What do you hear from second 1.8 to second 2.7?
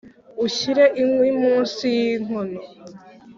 y’inkono